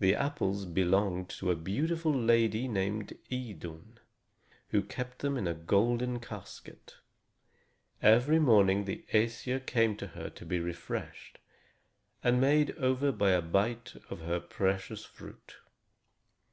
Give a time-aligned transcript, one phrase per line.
[0.00, 4.00] The apples belonged to a beautiful lady named Idun,
[4.70, 6.96] who kept them in a golden casket.
[8.02, 11.38] Every morning the Æsir came to her to be refreshed
[12.24, 15.54] and made over by a bite of her precious fruit.